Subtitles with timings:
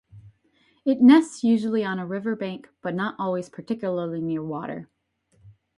[0.83, 4.89] It nests usually on a river bank, but not always particularly near water.